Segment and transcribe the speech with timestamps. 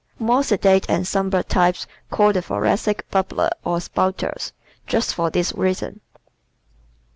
[0.17, 4.51] More sedate and somber types call the Thoracics "bubblers" or "spouters"
[4.87, 6.01] just for this reason.